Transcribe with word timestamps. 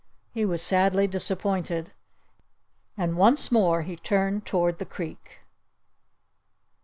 He 0.33 0.45
was 0.45 0.63
sadly 0.63 1.05
disappointed. 1.05 1.93
And 2.97 3.17
once 3.19 3.51
more 3.51 3.83
he 3.83 3.95
turned 3.97 4.47
toward 4.47 4.79
the 4.79 4.85
creek. 4.85 5.41